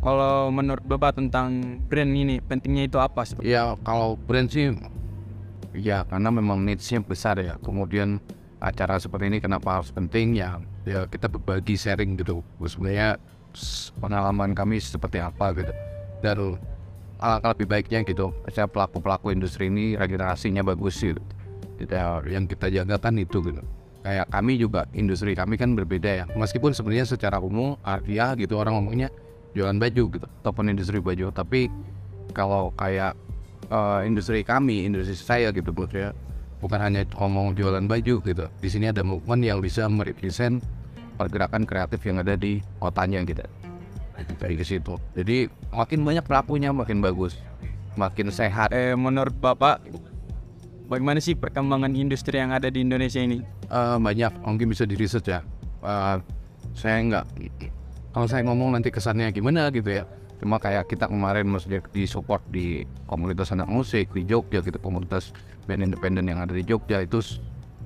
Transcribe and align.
Kalau 0.00 0.48
menurut 0.48 0.80
Bapak 0.88 1.20
tentang 1.20 1.76
brand 1.84 2.08
ini 2.08 2.40
pentingnya 2.40 2.88
itu 2.88 2.96
apa 2.96 3.20
sih? 3.28 3.36
Ya 3.44 3.76
kalau 3.84 4.16
brand 4.16 4.48
sih 4.48 4.72
ya 5.76 6.08
karena 6.08 6.32
memang 6.32 6.64
needs-nya 6.64 7.04
besar 7.04 7.36
ya. 7.36 7.60
Kemudian 7.60 8.16
acara 8.64 8.96
seperti 8.96 9.28
ini 9.28 9.38
kenapa 9.44 9.80
harus 9.80 9.92
penting 9.92 10.40
ya 10.40 10.60
ya 10.88 11.04
kita 11.04 11.28
berbagi 11.28 11.76
sharing 11.76 12.16
gitu. 12.16 12.40
Sebenarnya 12.64 13.20
pengalaman 14.00 14.56
kami 14.56 14.80
seperti 14.80 15.20
apa 15.20 15.52
gitu. 15.52 15.72
Dan 16.24 16.56
alangkah 17.20 17.52
lebih 17.52 17.68
baiknya 17.68 18.00
gitu. 18.08 18.32
Saya 18.48 18.64
pelaku-pelaku 18.72 19.36
industri 19.36 19.68
ini 19.68 20.00
regenerasinya 20.00 20.64
bagus 20.64 20.96
gitu. 20.96 21.20
Ya, 21.80 22.24
yang 22.24 22.48
kita 22.48 22.72
jaga 22.72 22.96
kan 22.96 23.20
itu 23.20 23.44
gitu. 23.44 23.60
Kayak 24.00 24.32
kami 24.32 24.56
juga 24.56 24.88
industri 24.96 25.36
kami 25.36 25.60
kan 25.60 25.76
berbeda 25.76 26.08
ya. 26.08 26.24
Meskipun 26.32 26.72
sebenarnya 26.72 27.04
secara 27.04 27.36
umum 27.36 27.76
artiah 27.84 28.32
gitu 28.40 28.56
orang 28.56 28.80
ngomongnya 28.80 29.12
jualan 29.56 29.76
baju 29.76 30.02
gitu 30.14 30.26
ataupun 30.42 30.70
industri 30.70 30.98
baju. 31.02 31.30
Tapi 31.34 31.70
kalau 32.36 32.70
kayak 32.78 33.14
eh, 33.70 34.00
industri 34.06 34.42
kami 34.46 34.86
industri 34.86 35.16
saya 35.18 35.50
gitu 35.50 35.74
bos 35.74 35.90
ya 35.90 36.14
bukan 36.60 36.78
hanya 36.78 37.02
ngomong 37.16 37.56
jualan 37.56 37.84
baju 37.88 38.20
gitu. 38.22 38.44
Di 38.60 38.68
sini 38.68 38.92
ada 38.92 39.00
movement 39.00 39.42
yang 39.42 39.58
bisa 39.58 39.88
merepresent 39.88 40.60
pergerakan 41.16 41.64
kreatif 41.68 42.00
yang 42.04 42.20
ada 42.20 42.36
di 42.36 42.60
kotanya 42.80 43.24
gitu. 43.24 43.44
Dari 44.36 44.54
ke 44.54 44.64
situ. 44.64 45.00
Jadi 45.16 45.48
makin 45.72 46.04
banyak 46.04 46.24
pelakunya 46.28 46.70
makin 46.70 47.00
bagus 47.00 47.40
makin 47.98 48.30
sehat. 48.30 48.70
Eh, 48.70 48.94
menurut 48.94 49.34
Bapak 49.34 49.82
bagaimana 50.86 51.18
sih 51.18 51.34
perkembangan 51.34 51.94
industri 51.94 52.38
yang 52.38 52.54
ada 52.54 52.70
di 52.70 52.84
Indonesia 52.84 53.18
ini? 53.18 53.42
Eh, 53.66 53.96
banyak. 53.98 54.32
Mungkin 54.44 54.70
bisa 54.70 54.86
di 54.86 54.94
research 54.94 55.28
ya. 55.30 55.40
Eh, 55.82 56.16
saya 56.76 56.96
nggak 57.02 57.24
kalau 58.10 58.26
saya 58.26 58.42
ngomong 58.46 58.74
nanti 58.74 58.90
kesannya 58.90 59.30
gimana 59.30 59.70
gitu 59.70 60.02
ya. 60.02 60.04
Cuma 60.40 60.56
kayak 60.56 60.88
kita 60.88 61.04
kemarin 61.06 61.44
maksudnya 61.44 61.84
di 61.92 62.08
support 62.08 62.40
di 62.48 62.88
komunitas 63.04 63.52
anak 63.52 63.68
musik 63.68 64.08
di 64.16 64.24
Jogja 64.24 64.64
gitu 64.64 64.80
komunitas 64.80 65.36
band 65.68 65.84
independen 65.84 66.24
yang 66.24 66.40
ada 66.40 66.56
di 66.56 66.64
Jogja 66.64 67.04
itu 67.04 67.20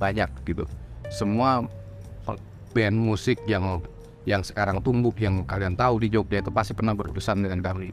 banyak 0.00 0.32
gitu. 0.48 0.64
Semua 1.12 1.68
band 2.72 2.96
musik 2.96 3.44
yang 3.44 3.84
yang 4.24 4.40
sekarang 4.44 4.80
tumbuh 4.80 5.12
yang 5.20 5.44
kalian 5.44 5.76
tahu 5.76 6.00
di 6.00 6.08
Jogja 6.08 6.40
itu 6.40 6.48
pasti 6.48 6.72
pernah 6.72 6.96
berurusan 6.96 7.44
dengan 7.44 7.60
kami. 7.60 7.92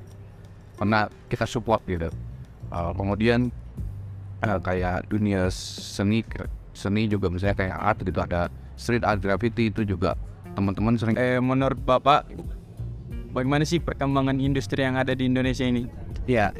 Pernah 0.79 1.11
kita 1.27 1.43
support 1.43 1.83
gitu. 1.85 2.07
Eh, 2.71 2.91
kemudian 2.95 3.51
eh, 4.39 4.59
kayak 4.63 5.11
dunia 5.11 5.51
seni 5.51 6.23
seni 6.75 7.07
juga 7.07 7.31
misalnya 7.31 7.55
kayak 7.55 7.77
art 7.79 7.99
gitu 8.03 8.19
ada 8.19 8.51
street 8.75 9.03
art 9.07 9.23
graffiti 9.23 9.71
itu 9.71 9.87
juga 9.87 10.19
teman-teman 10.55 10.95
sering 10.95 11.15
Eh, 11.19 11.37
menurut 11.43 11.77
Bapak 11.83 12.31
bagaimana 13.35 13.67
sih 13.67 13.83
perkembangan 13.83 14.39
industri 14.39 14.81
yang 14.81 14.95
ada 14.95 15.11
di 15.11 15.27
Indonesia 15.27 15.67
ini? 15.67 15.85
Ya, 16.25 16.55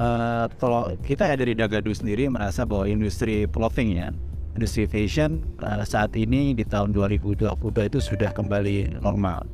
eh, 0.00 0.46
kalau 0.56 0.90
kita 1.04 1.28
ya 1.28 1.36
dari 1.36 1.52
Dagadu 1.52 1.92
sendiri 1.92 2.26
merasa 2.32 2.64
bahwa 2.64 2.88
industri 2.88 3.44
clothing 3.52 4.00
ya, 4.00 4.08
industri 4.56 4.88
fashion 4.88 5.44
eh, 5.60 5.84
saat 5.84 6.16
ini 6.16 6.56
di 6.56 6.64
tahun 6.64 6.96
2022 6.96 7.52
itu 7.92 7.98
sudah 8.00 8.32
kembali 8.32 8.98
normal. 9.04 9.44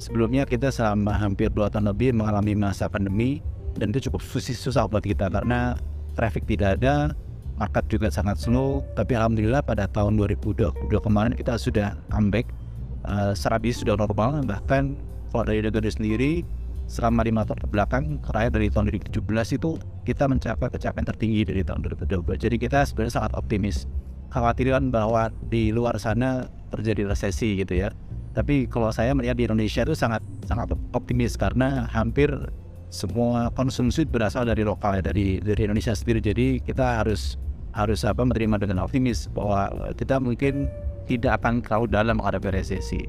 Sebelumnya 0.00 0.48
kita 0.48 0.72
selama 0.72 1.12
hampir 1.12 1.52
2 1.52 1.68
tahun 1.68 1.92
lebih 1.92 2.16
mengalami 2.16 2.56
masa 2.56 2.88
pandemi 2.88 3.44
dan 3.76 3.92
itu 3.92 4.08
cukup 4.08 4.24
susah, 4.24 4.56
susah 4.56 4.82
buat 4.88 5.04
kita 5.04 5.28
karena 5.28 5.76
traffic 6.16 6.48
tidak 6.48 6.80
ada, 6.80 7.12
market 7.60 7.84
juga 7.92 8.08
sangat 8.08 8.40
slow. 8.40 8.80
Tapi 8.96 9.12
alhamdulillah 9.12 9.60
pada 9.60 9.84
tahun 9.84 10.16
2022 10.16 10.88
kemarin 10.88 11.36
kita 11.36 11.60
sudah 11.60 12.00
comeback, 12.08 12.48
eh, 13.10 13.32
secara 13.34 13.58
bisnis 13.58 13.82
sudah 13.82 13.98
normal. 13.98 14.46
Bahkan 14.46 14.82
kalau 15.34 15.44
dari 15.46 15.60
Dagadu 15.66 15.90
sendiri 15.90 16.46
selama 16.90 17.22
lima 17.22 17.46
tahun 17.46 17.62
ke 17.62 17.68
belakang, 17.70 18.04
terakhir 18.26 18.50
dari 18.50 18.66
tahun 18.66 18.90
2017 18.90 19.58
itu 19.58 19.70
kita 20.02 20.26
mencapai 20.26 20.66
pencapaian 20.70 21.06
tertinggi 21.06 21.40
dari 21.46 21.62
tahun 21.62 21.86
2022. 21.86 22.34
Jadi 22.38 22.56
kita 22.58 22.82
sebenarnya 22.82 23.14
sangat 23.22 23.32
optimis. 23.38 23.86
Khawatiran 24.30 24.94
bahwa 24.94 25.30
di 25.50 25.74
luar 25.74 25.98
sana 25.98 26.46
terjadi 26.70 27.10
resesi 27.10 27.58
gitu 27.58 27.78
ya. 27.78 27.90
Tapi 28.30 28.70
kalau 28.70 28.94
saya 28.94 29.10
melihat 29.10 29.34
di 29.34 29.46
Indonesia 29.46 29.82
itu 29.82 29.94
sangat 29.98 30.22
sangat 30.46 30.70
optimis 30.94 31.34
karena 31.34 31.90
hampir 31.90 32.30
semua 32.90 33.50
konsumsi 33.54 34.06
berasal 34.06 34.46
dari 34.46 34.62
lokal 34.62 34.98
ya, 34.98 35.02
dari 35.02 35.42
dari 35.42 35.66
Indonesia 35.66 35.94
sendiri. 35.94 36.22
Jadi 36.22 36.46
kita 36.62 37.02
harus 37.02 37.38
harus 37.70 38.02
apa 38.02 38.22
menerima 38.26 38.66
dengan 38.66 38.82
optimis 38.82 39.30
bahwa 39.30 39.70
kita 39.94 40.18
mungkin 40.18 40.66
tidak 41.10 41.42
akan 41.42 41.58
terlalu 41.58 41.90
dalam 41.90 42.14
menghadapi 42.22 42.54
resesi. 42.54 43.02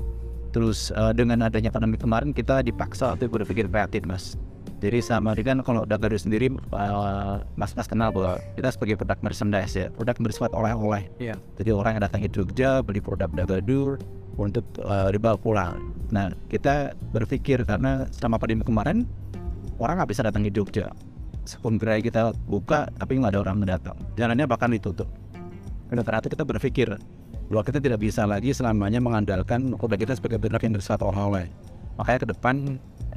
Terus 0.49 0.89
eh, 0.91 1.13
dengan 1.13 1.45
adanya 1.45 1.69
pandemi 1.69 2.01
kemarin 2.01 2.33
kita 2.33 2.65
dipaksa 2.65 3.13
untuk 3.13 3.37
berpikir 3.37 3.69
kreatif 3.69 4.01
mas. 4.09 4.35
Jadi 4.81 4.97
sama 4.97 5.37
dengan 5.37 5.61
kalau 5.61 5.85
Dagadu 5.85 6.17
sendiri 6.17 6.49
eh, 6.49 7.35
mas-mas 7.53 7.85
kenal 7.85 8.09
bahwa 8.09 8.41
kita 8.57 8.73
sebagai 8.73 8.97
produk 8.97 9.21
merchandise 9.21 9.73
ya, 9.77 9.87
produk 9.93 10.17
bersifat 10.17 10.51
oleh-oleh. 10.57 11.05
Iya. 11.21 11.37
Jadi 11.61 11.69
orang 11.69 12.01
yang 12.01 12.03
datang 12.09 12.25
ke 12.25 12.29
Jogja 12.33 12.81
beli 12.81 12.99
produk 12.99 13.29
Dagadu 13.29 13.95
untuk 14.35 14.65
eh, 14.81 15.09
dibawa 15.13 15.37
pulang. 15.37 15.77
Nah 16.09 16.33
kita 16.49 16.97
berpikir 17.13 17.63
karena 17.63 18.09
selama 18.09 18.41
pandemi 18.41 18.65
kemarin 18.65 19.05
orang 19.77 20.01
nggak 20.01 20.09
bisa 20.09 20.25
datang 20.25 20.41
ke 20.43 20.51
Jogja. 20.51 20.89
Sepun 21.45 21.77
gerai 21.77 22.01
kita 22.03 22.33
buka 22.49 22.89
tapi 22.97 23.21
nggak 23.21 23.37
ada 23.37 23.39
orang 23.45 23.55
yang 23.63 23.77
datang. 23.77 23.97
Jalannya 24.17 24.45
bahkan 24.49 24.73
ditutup. 24.73 25.07
Dan 25.87 26.07
ternyata 26.07 26.27
kita 26.31 26.47
berpikir 26.47 26.95
bahwa 27.51 27.63
kita 27.67 27.79
tidak 27.83 27.99
bisa 27.99 28.23
lagi 28.23 28.55
selamanya 28.55 29.03
mengandalkan 29.03 29.75
produk 29.75 29.99
kita 29.99 30.13
sebagai 30.15 30.39
produk 30.39 30.61
yang 30.63 30.73
bersifat 30.77 31.01
oleh-oleh. 31.03 31.47
Makanya 31.99 32.19
ke 32.23 32.27
depan 32.31 32.55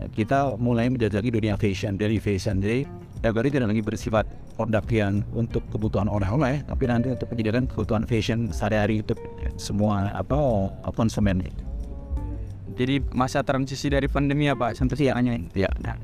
eh, 0.02 0.08
kita 0.12 0.58
mulai 0.58 0.90
menjajaki 0.90 1.30
dunia 1.30 1.54
fashion, 1.54 1.94
dari 1.94 2.18
fashion. 2.18 2.58
Jadi 2.58 3.04
Dagari 3.24 3.48
tidak 3.48 3.72
lagi 3.72 3.80
bersifat 3.80 4.28
produk 4.52 4.84
yang 4.92 5.24
untuk 5.32 5.64
kebutuhan 5.72 6.12
oleh-oleh, 6.12 6.60
tapi 6.68 6.84
nanti 6.84 7.08
untuk 7.08 7.24
menyediakan 7.32 7.64
kebutuhan 7.72 8.04
fashion 8.04 8.52
sehari-hari 8.52 9.00
untuk 9.00 9.16
semua 9.56 10.12
apa 10.12 10.36
konsumen. 10.92 11.40
Jadi 12.76 13.00
masa 13.16 13.40
transisi 13.40 13.88
dari 13.88 14.12
pandemi 14.12 14.44
ya 14.44 14.52
Pak? 14.52 14.76
Sampai 14.76 15.00
sih 15.00 15.08
hanya 15.08 15.40
ya. 15.56 15.72
Nah, 15.80 15.96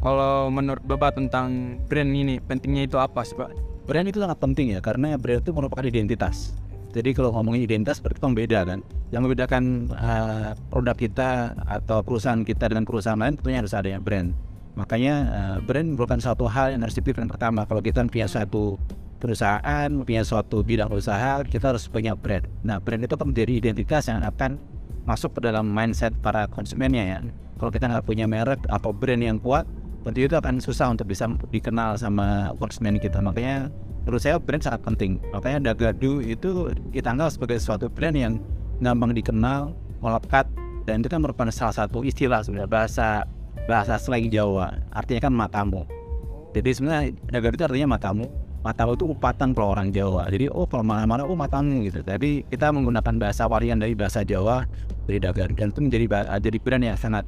Kalau 0.00 0.48
menurut 0.48 0.80
Bapak 0.88 1.20
tentang 1.20 1.80
brand 1.84 2.12
ini 2.12 2.40
pentingnya 2.40 2.88
itu 2.88 2.96
apa 2.96 3.24
sih 3.28 3.36
Pak? 3.36 3.74
brand 3.84 4.08
itu 4.08 4.16
sangat 4.16 4.40
penting 4.40 4.72
ya 4.72 4.80
karena 4.80 5.20
brand 5.20 5.44
itu 5.44 5.52
merupakan 5.52 5.84
identitas. 5.84 6.56
Jadi 6.94 7.10
kalau 7.10 7.34
ngomongin 7.34 7.66
identitas 7.66 7.98
berarti 7.98 8.22
pembeda 8.22 8.62
kan. 8.62 8.86
Yang 9.10 9.20
membedakan 9.26 9.90
eh, 9.90 10.50
produk 10.70 10.94
kita 10.94 11.58
atau 11.66 12.06
perusahaan 12.06 12.46
kita 12.46 12.70
dengan 12.70 12.86
perusahaan 12.86 13.18
lain 13.18 13.34
tentunya 13.34 13.58
harus 13.58 13.74
adanya 13.74 13.98
brand. 13.98 14.30
Makanya 14.78 15.14
eh, 15.26 15.56
brand 15.66 15.98
merupakan 15.98 16.22
satu 16.22 16.46
hal 16.46 16.78
yang 16.78 16.86
harus 16.86 16.94
dipikirkan 16.94 17.26
pertama. 17.26 17.66
Kalau 17.66 17.82
kita 17.82 18.06
punya 18.06 18.30
suatu 18.30 18.78
perusahaan, 19.18 19.90
punya 20.06 20.22
suatu 20.22 20.62
bidang 20.62 20.92
usaha, 20.94 21.42
kita 21.42 21.74
harus 21.74 21.90
punya 21.90 22.14
brand. 22.14 22.46
Nah, 22.62 22.78
brand 22.78 23.02
itu 23.02 23.16
menjadi 23.18 23.52
identitas 23.58 24.06
yang 24.06 24.22
akan 24.22 24.60
masuk 25.08 25.34
ke 25.36 25.50
dalam 25.50 25.66
mindset 25.66 26.14
para 26.22 26.46
konsumennya 26.46 27.02
ya. 27.02 27.18
Kalau 27.58 27.70
kita 27.74 27.90
nggak 27.90 28.06
punya 28.06 28.28
merek 28.28 28.60
atau 28.70 28.92
brand 28.94 29.18
yang 29.18 29.40
kuat, 29.42 29.64
tentu 30.04 30.20
itu 30.28 30.36
akan 30.36 30.60
susah 30.60 30.92
untuk 30.92 31.08
bisa 31.08 31.26
dikenal 31.48 31.96
sama 31.96 32.52
konsumen 32.60 33.00
kita. 33.00 33.24
Makanya 33.24 33.72
menurut 34.04 34.20
saya 34.20 34.36
brand 34.36 34.60
sangat 34.60 34.84
penting. 34.84 35.18
Makanya 35.32 35.72
Dagadu 35.72 36.20
itu 36.20 36.68
kita 36.92 37.16
anggap 37.16 37.32
sebagai 37.32 37.58
suatu 37.58 37.88
brand 37.88 38.14
yang 38.14 38.36
gampang 38.84 39.16
dikenal, 39.16 39.72
melekat, 40.04 40.44
dan 40.84 41.00
itu 41.00 41.08
kan 41.08 41.24
merupakan 41.24 41.48
salah 41.48 41.72
satu 41.72 42.04
istilah 42.04 42.44
sebenarnya 42.44 42.68
bahasa 42.68 43.08
bahasa 43.64 43.96
slang 43.96 44.28
Jawa. 44.28 44.76
Artinya 44.92 45.28
kan 45.28 45.32
matamu. 45.32 45.88
Jadi 46.52 46.70
sebenarnya 46.70 47.16
Dagadu 47.32 47.54
itu 47.56 47.64
artinya 47.64 47.96
matamu. 47.96 48.28
Matamu 48.64 48.96
itu 48.96 49.04
upatan 49.08 49.52
kalau 49.56 49.76
orang 49.76 49.92
Jawa. 49.92 50.28
Jadi 50.28 50.52
oh 50.52 50.68
kalau 50.68 50.84
mana-mana 50.84 51.24
oh 51.24 51.36
matamu 51.36 51.84
gitu. 51.88 52.04
Jadi 52.04 52.44
kita 52.52 52.72
menggunakan 52.72 53.16
bahasa 53.16 53.48
varian 53.48 53.80
dari 53.80 53.96
bahasa 53.96 54.20
Jawa 54.20 54.68
dari 55.08 55.16
Dagadu 55.20 55.56
dan 55.56 55.72
itu 55.72 55.80
menjadi 55.80 56.04
jadi 56.40 56.58
brand 56.60 56.84
yang 56.84 56.96
sangat 57.00 57.24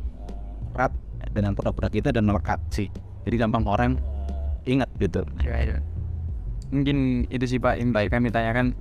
erat 0.76 0.92
dengan 1.32 1.56
produk-produk 1.56 1.92
kita 1.92 2.08
dan 2.12 2.28
melekat 2.28 2.60
sih. 2.68 2.92
Jadi 3.24 3.36
gampang 3.40 3.64
orang 3.64 3.96
ingat 4.68 4.88
gitu. 5.00 5.24
Mungkin 6.74 6.96
itu 7.30 7.44
sih 7.50 7.60
Pak 7.62 7.74
yang 7.80 7.90
baik 7.96 8.10
kami 8.14 8.28
tanyakan. 8.34 8.74